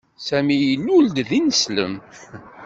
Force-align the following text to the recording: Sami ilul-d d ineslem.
Sami 0.27 0.55
ilul-d 0.73 1.17
d 1.29 1.31
ineslem. 1.37 1.93